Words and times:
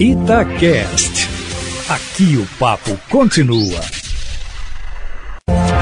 Itacast. 0.00 1.28
Aqui 1.88 2.36
o 2.36 2.46
papo 2.56 2.96
continua. 3.10 3.80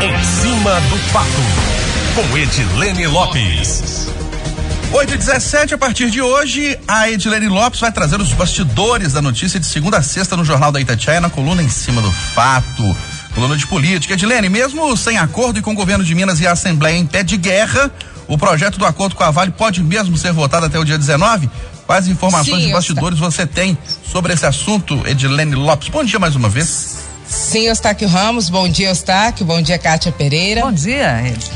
Em 0.00 0.25
cima 0.25 0.81
do 0.81 1.12
papo, 1.12 1.29
com 2.15 2.39
Edilene 2.39 3.08
Lopes. 3.08 4.08
8 4.91 5.13
e 5.13 5.17
17 5.18 5.75
a 5.75 5.79
partir 5.79 6.10
de 6.10 6.23
hoje, 6.23 6.79
a 6.89 7.10
Edilene 7.10 7.49
Lopes 7.49 7.79
vai 7.79 7.92
trazer 7.92 8.18
os 8.18 8.32
bastidores 8.32 9.12
da 9.12 9.21
notícia 9.21 9.61
de 9.61 9.66
segunda 9.66 9.98
a 9.98 10.02
sexta 10.02 10.34
no 10.34 10.46
Jornal 10.46 10.72
da 10.72 10.80
Itatiaia, 10.80 11.20
na 11.20 11.28
coluna 11.28 11.62
Em 11.62 11.68
Cima 11.68 12.00
do 12.00 12.10
Fato. 12.10 12.96
Coluna 13.34 13.54
de 13.54 13.66
política. 13.66 14.14
Edilene, 14.14 14.48
mesmo 14.48 14.96
sem 14.96 15.18
acordo 15.18 15.58
e 15.58 15.62
com 15.62 15.72
o 15.72 15.76
governo 15.76 16.02
de 16.02 16.14
Minas 16.14 16.40
e 16.40 16.46
a 16.46 16.52
Assembleia 16.52 16.96
em 16.96 17.04
pé 17.04 17.22
de 17.22 17.36
guerra, 17.36 17.92
o 18.26 18.38
projeto 18.38 18.78
do 18.78 18.86
acordo 18.86 19.14
com 19.14 19.24
a 19.24 19.30
Vale 19.30 19.50
pode 19.50 19.82
mesmo 19.82 20.16
ser 20.16 20.32
votado 20.32 20.64
até 20.64 20.78
o 20.78 20.84
dia 20.86 20.96
19? 20.96 21.50
Quais 21.87 22.09
informações 22.09 22.62
Sim, 22.62 22.66
de 22.66 22.73
bastidores 22.73 23.18
você 23.18 23.46
tem 23.46 23.79
sobre 24.05 24.32
esse 24.32 24.45
assunto, 24.45 25.07
Edilene 25.07 25.55
Lopes? 25.55 25.89
Bom 25.89 26.03
dia 26.03 26.18
mais 26.18 26.35
uma 26.35 26.49
vez. 26.49 26.99
Sim, 27.29 27.67
Eustáquio 27.67 28.08
Ramos, 28.08 28.49
bom 28.49 28.68
dia, 28.68 28.89
Eustáquio, 28.89 29.44
bom 29.46 29.61
dia, 29.63 29.79
Kátia 29.79 30.11
Pereira. 30.11 30.63
Bom 30.63 30.72
dia, 30.72 31.29
Ed. 31.29 31.50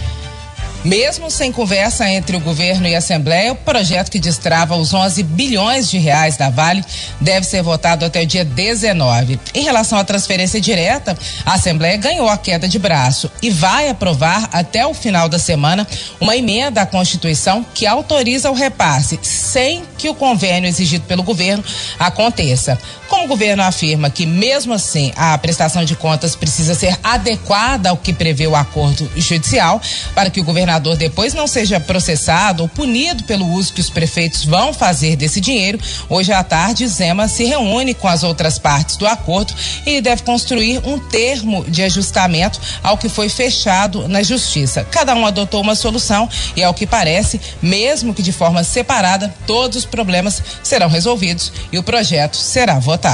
Mesmo 0.85 1.31
sem 1.31 1.53
conversa 1.53 2.09
entre 2.09 2.35
o 2.35 2.41
governo 2.41 2.89
e 2.89 2.95
a 2.95 2.99
Assembleia, 2.99 3.53
o 3.53 3.57
projeto 3.57 4.11
que 4.11 4.19
destrava 4.19 4.77
os 4.77 4.95
11 4.95 5.23
bilhões 5.25 5.91
de 5.91 5.99
reais 5.99 6.39
da 6.39 6.49
Vale 6.49 6.83
deve 7.21 7.45
ser 7.45 7.63
votado 7.63 8.03
até 8.03 8.23
o 8.23 8.27
dia 8.27 8.47
19. 8.47 9.39
Em 9.55 9.63
relação 9.63 9.99
à 9.99 10.05
transferência 10.05 10.59
direta, 10.59 11.15
a 11.45 11.55
Assembleia 11.55 11.99
ganhou 11.99 12.31
a 12.31 12.39
queda 12.39 12.67
de 12.67 12.79
braço 12.79 13.31
e 13.43 13.51
vai 13.51 13.91
aprovar 13.91 14.49
até 14.53 14.87
o 14.87 14.95
final 14.95 15.29
da 15.29 15.39
semana 15.39 15.87
uma 16.19 16.35
emenda 16.35 16.81
à 16.81 16.87
Constituição 16.87 17.63
que 17.75 17.87
autoriza 17.87 18.51
o 18.51 18.55
repasse 18.55 19.19
sem 19.23 19.83
que 19.99 20.09
o 20.09 20.15
convênio 20.15 20.67
exigido 20.67 21.05
pelo 21.05 21.23
governo 21.23 21.63
aconteça. 21.99 22.79
O 23.23 23.27
governo 23.31 23.63
afirma 23.63 24.09
que, 24.09 24.25
mesmo 24.25 24.73
assim, 24.73 25.13
a 25.15 25.37
prestação 25.37 25.85
de 25.85 25.95
contas 25.95 26.35
precisa 26.35 26.75
ser 26.75 26.99
adequada 27.05 27.91
ao 27.91 27.97
que 27.97 28.15
prevê 28.15 28.47
o 28.47 28.57
acordo 28.57 29.09
judicial, 29.15 29.81
para 30.15 30.31
que 30.31 30.41
o 30.41 30.45
governador 30.45 30.97
depois 30.97 31.35
não 31.35 31.47
seja 31.47 31.79
processado 31.79 32.63
ou 32.63 32.69
punido 32.69 33.23
pelo 33.25 33.47
uso 33.47 33.75
que 33.75 33.81
os 33.81 33.91
prefeitos 33.91 34.45
vão 34.45 34.73
fazer 34.73 35.17
desse 35.17 35.41
dinheiro, 35.41 35.79
hoje 36.09 36.33
à 36.33 36.43
tarde, 36.43 36.89
Zema 36.89 37.29
se 37.29 37.45
reúne 37.45 37.93
com 37.93 38.09
as 38.09 38.25
outras 38.25 38.59
partes 38.59 38.97
do 38.97 39.07
acordo 39.07 39.55
e 39.87 40.01
deve 40.01 40.23
construir 40.23 40.81
um 40.85 40.99
termo 40.99 41.65
de 41.69 41.83
ajustamento 41.83 42.59
ao 42.83 42.97
que 42.97 43.09
foi 43.09 43.29
fechado 43.29 44.09
na 44.09 44.23
Justiça. 44.23 44.83
Cada 44.91 45.15
um 45.15 45.27
adotou 45.27 45.61
uma 45.61 45.75
solução 45.75 46.29
e, 46.57 46.65
ao 46.65 46.75
que 46.75 46.87
parece, 46.87 47.39
mesmo 47.61 48.15
que 48.15 48.23
de 48.23 48.33
forma 48.33 48.65
separada, 48.65 49.33
todos 49.47 49.77
os 49.77 49.85
problemas 49.85 50.43
serão 50.63 50.89
resolvidos 50.89 51.53
e 51.71 51.79
o 51.79 51.83
projeto 51.83 52.37
será 52.37 52.79
votado. 52.79 53.10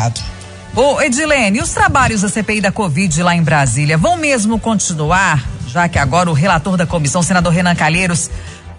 Ô, 0.74 1.00
Edilene, 1.00 1.60
os 1.60 1.70
trabalhos 1.70 2.20
da 2.20 2.28
CPI 2.28 2.60
da 2.60 2.70
Covid 2.70 3.22
lá 3.22 3.34
em 3.34 3.42
Brasília 3.42 3.96
vão 3.96 4.16
mesmo 4.16 4.58
continuar? 4.60 5.42
Já 5.68 5.88
que 5.88 5.98
agora 5.98 6.30
o 6.30 6.34
relator 6.34 6.76
da 6.76 6.86
comissão, 6.86 7.22
senador 7.22 7.52
Renan 7.52 7.74
Calheiros, 7.74 8.30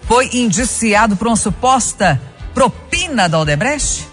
foi 0.02 0.30
indiciado 0.32 1.16
por 1.16 1.26
uma 1.26 1.36
suposta 1.36 2.20
propina 2.54 3.28
da 3.28 3.40
Odebrecht? 3.40 4.06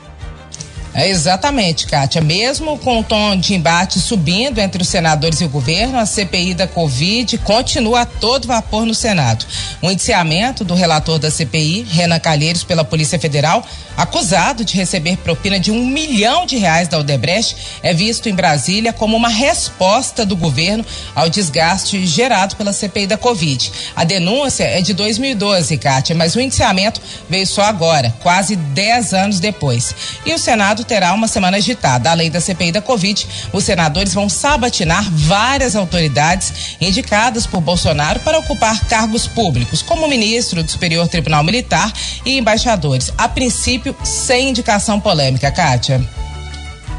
É 0.98 1.10
exatamente, 1.10 1.88
Kátia. 1.88 2.22
Mesmo 2.22 2.80
com 2.80 3.02
o 3.02 3.04
tom 3.04 3.36
de 3.36 3.54
embate 3.54 4.00
subindo 4.00 4.60
entre 4.60 4.82
os 4.82 4.88
senadores 4.88 5.42
e 5.42 5.44
o 5.44 5.50
governo, 5.50 6.00
a 6.00 6.06
CPI 6.06 6.54
da 6.54 6.70
Covid 6.70 7.38
continua 7.40 8.02
a 8.02 8.06
todo 8.06 8.48
vapor 8.48 8.86
no 8.86 8.96
Senado. 8.96 9.46
O 9.82 9.92
indiciamento 9.92 10.64
do 10.64 10.74
relator 10.74 11.20
da 11.20 11.30
CPI, 11.30 11.86
Renan 11.90 12.18
Calheiros, 12.18 12.64
pela 12.64 12.86
Polícia 12.86 13.20
Federal, 13.20 13.68
acusado 13.98 14.64
de 14.64 14.78
receber 14.78 15.18
propina 15.18 15.60
de 15.60 15.70
um 15.70 15.86
milhão 15.86 16.46
de 16.46 16.58
reais 16.58 16.88
da 16.88 16.98
Odebrecht, 16.98 17.58
é 17.84 17.94
visto 17.94 18.30
em 18.30 18.34
Brasília 18.34 18.94
como 18.94 19.18
uma 19.18 19.30
resposta 19.30 20.26
do 20.26 20.38
governo 20.38 20.86
ao 21.14 21.30
desgaste 21.30 22.06
gerado 22.06 22.56
pela 22.56 22.72
CPI 22.72 23.08
da 23.08 23.18
Covid. 23.18 23.70
A 23.98 24.06
denúncia 24.06 24.64
é 24.64 24.82
de 24.82 24.94
2012, 24.94 25.78
Kátia, 25.78 26.16
mas 26.16 26.36
o 26.36 26.40
indiciamento 26.40 27.02
veio 27.30 27.46
só 27.46 27.64
agora, 27.64 28.16
quase 28.22 28.56
10 28.56 29.14
anos 29.14 29.40
depois. 29.42 29.94
E 30.26 30.34
o 30.34 30.40
Senado 30.40 30.85
terá 30.86 31.14
uma 31.14 31.28
semana 31.28 31.58
agitada. 31.58 32.10
Além 32.10 32.32
da 32.32 32.40
CPI 32.40 32.72
da 32.72 32.82
Covid, 32.82 33.28
os 33.52 33.64
senadores 33.64 34.14
vão 34.14 34.30
sabatinar 34.30 35.04
várias 35.12 35.76
autoridades 35.76 36.78
indicadas 36.80 37.46
por 37.46 37.62
Bolsonaro 37.62 38.20
para 38.20 38.40
ocupar 38.40 38.86
cargos 38.86 39.28
públicos, 39.28 39.82
como 39.82 40.08
ministro 40.08 40.64
do 40.64 40.72
Superior 40.72 41.08
Tribunal 41.08 41.44
Militar 41.44 41.92
e 42.26 42.38
embaixadores. 42.38 43.12
A 43.18 43.28
princípio, 43.28 43.96
sem 44.04 44.50
indicação 44.50 45.00
polêmica, 45.00 45.52
Kátia. 45.52 46.02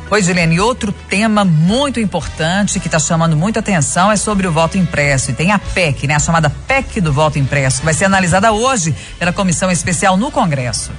Pois, 0.08 0.28
Helene, 0.28 0.60
outro 0.60 0.92
tema 0.92 1.44
muito 1.44 1.98
importante 1.98 2.78
que 2.78 2.86
está 2.86 2.98
chamando 2.98 3.36
muita 3.36 3.58
atenção 3.58 4.10
é 4.10 4.16
sobre 4.16 4.46
o 4.46 4.52
voto 4.52 4.78
impresso. 4.78 5.32
E 5.32 5.34
tem 5.34 5.50
a 5.50 5.58
PEC, 5.58 6.06
né? 6.06 6.14
A 6.14 6.20
chamada 6.20 6.48
PEC 6.48 7.00
do 7.00 7.12
voto 7.12 7.40
impresso, 7.40 7.80
que 7.80 7.84
vai 7.84 7.94
ser 7.94 8.04
analisada 8.04 8.52
hoje 8.52 8.94
pela 9.18 9.32
comissão 9.32 9.68
especial 9.68 10.16
no 10.16 10.30
Congresso. 10.30 10.92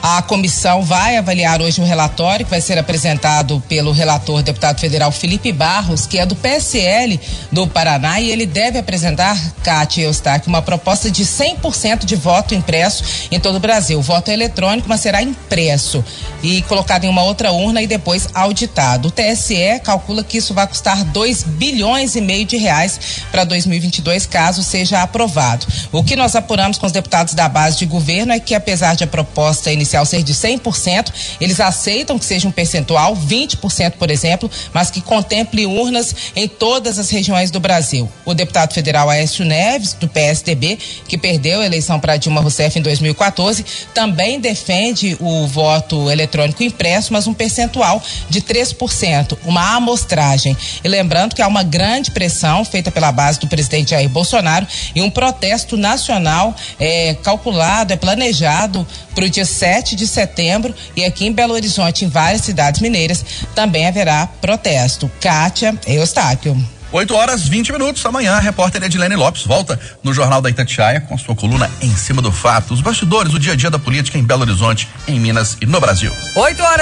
A 0.00 0.22
comissão 0.22 0.80
vai 0.80 1.16
avaliar 1.16 1.60
hoje 1.60 1.80
um 1.80 1.84
relatório 1.84 2.44
que 2.46 2.50
vai 2.50 2.60
ser 2.60 2.78
apresentado 2.78 3.60
pelo 3.68 3.90
relator 3.90 4.44
deputado 4.44 4.78
federal 4.78 5.10
Felipe 5.10 5.50
Barros, 5.50 6.06
que 6.06 6.18
é 6.18 6.24
do 6.24 6.36
PSL 6.36 7.20
do 7.50 7.66
Paraná, 7.66 8.20
e 8.20 8.30
ele 8.30 8.46
deve 8.46 8.78
apresentar, 8.78 9.36
Cátia 9.64 10.04
Eustáquio, 10.04 10.48
uma 10.48 10.62
proposta 10.62 11.10
de 11.10 11.24
100% 11.24 12.04
de 12.04 12.14
voto 12.14 12.54
impresso 12.54 13.02
em 13.28 13.40
todo 13.40 13.56
o 13.56 13.60
Brasil. 13.60 13.98
O 13.98 14.02
voto 14.02 14.30
é 14.30 14.34
eletrônico, 14.34 14.88
mas 14.88 15.00
será 15.00 15.20
impresso 15.20 16.04
e 16.44 16.62
colocado 16.62 17.02
em 17.02 17.08
uma 17.08 17.24
outra 17.24 17.50
urna 17.50 17.82
e 17.82 17.86
depois 17.88 18.28
auditado. 18.32 19.08
O 19.08 19.10
TSE 19.10 19.80
calcula 19.82 20.22
que 20.22 20.38
isso 20.38 20.54
vai 20.54 20.68
custar 20.68 21.02
2 21.02 21.42
bilhões 21.42 22.14
e 22.14 22.20
meio 22.20 22.44
de 22.44 22.56
reais 22.56 23.00
para 23.32 23.42
2022, 23.42 24.26
caso 24.26 24.62
seja 24.62 25.02
aprovado. 25.02 25.66
O 25.90 26.04
que 26.04 26.14
nós 26.14 26.36
apuramos 26.36 26.78
com 26.78 26.86
os 26.86 26.92
deputados 26.92 27.34
da 27.34 27.48
base 27.48 27.78
de 27.78 27.86
governo 27.86 28.32
é 28.32 28.38
que, 28.38 28.54
apesar 28.54 28.94
de 28.94 29.02
a 29.02 29.06
proposta 29.06 29.72
inicial 29.72 29.87
ser 29.88 30.22
de 30.22 30.34
100%, 30.34 31.12
eles 31.40 31.60
aceitam 31.60 32.18
que 32.18 32.24
seja 32.24 32.48
um 32.48 32.50
percentual, 32.50 33.16
20%, 33.16 33.92
por 33.92 34.10
exemplo, 34.10 34.50
mas 34.72 34.90
que 34.90 35.00
contemple 35.00 35.66
urnas 35.66 36.14
em 36.34 36.46
todas 36.46 36.98
as 36.98 37.10
regiões 37.10 37.50
do 37.50 37.60
Brasil. 37.60 38.10
O 38.24 38.34
deputado 38.34 38.72
federal 38.72 39.08
Aécio 39.08 39.44
Neves, 39.44 39.92
do 39.92 40.08
PSDB, 40.08 40.78
que 41.06 41.16
perdeu 41.16 41.60
a 41.60 41.66
eleição 41.66 41.98
para 41.98 42.16
Dilma 42.16 42.40
Rousseff 42.40 42.78
em 42.78 42.82
2014, 42.82 43.64
também 43.94 44.40
defende 44.40 45.16
o 45.20 45.46
voto 45.46 46.10
eletrônico 46.10 46.62
impresso, 46.62 47.12
mas 47.12 47.26
um 47.26 47.34
percentual 47.34 48.02
de 48.28 48.40
3%, 48.40 49.38
uma 49.44 49.76
amostragem. 49.76 50.56
E 50.82 50.88
lembrando 50.88 51.34
que 51.34 51.42
há 51.42 51.46
uma 51.46 51.62
grande 51.62 52.10
pressão 52.10 52.64
feita 52.64 52.90
pela 52.90 53.12
base 53.12 53.38
do 53.40 53.46
presidente 53.46 53.90
Jair 53.90 54.08
Bolsonaro 54.08 54.66
e 54.94 55.02
um 55.02 55.10
protesto 55.10 55.76
nacional 55.76 56.54
é, 56.78 57.14
calculado, 57.22 57.92
é 57.92 57.96
planejado 57.96 58.86
para 59.14 59.24
o 59.24 59.30
dia 59.30 59.44
7 59.44 59.77
de 59.96 60.06
setembro 60.06 60.74
e 60.96 61.04
aqui 61.04 61.26
em 61.26 61.32
Belo 61.32 61.54
Horizonte, 61.54 62.04
em 62.04 62.08
várias 62.08 62.42
cidades 62.42 62.80
mineiras, 62.80 63.24
também 63.54 63.86
haverá 63.86 64.26
protesto. 64.26 65.10
Kátia 65.20 65.74
Eustáquio. 65.86 66.56
8 66.90 67.14
horas 67.14 67.46
20 67.46 67.72
minutos. 67.72 68.04
Amanhã, 68.06 68.34
a 68.34 68.40
repórter 68.40 68.82
Edilene 68.82 69.14
Lopes 69.14 69.44
volta 69.44 69.78
no 70.02 70.12
Jornal 70.14 70.40
da 70.40 70.48
Itatiaia 70.48 71.00
com 71.02 71.14
a 71.14 71.18
sua 71.18 71.34
coluna 71.34 71.70
Em 71.82 71.94
Cima 71.94 72.22
do 72.22 72.32
Fato. 72.32 72.72
Os 72.72 72.80
bastidores, 72.80 73.34
o 73.34 73.38
dia 73.38 73.52
a 73.52 73.56
dia 73.56 73.70
da 73.70 73.78
política 73.78 74.16
em 74.16 74.24
Belo 74.24 74.42
Horizonte, 74.42 74.88
em 75.06 75.20
Minas 75.20 75.56
e 75.60 75.66
no 75.66 75.80
Brasil. 75.80 76.12
8 76.34 76.62
horas. 76.62 76.76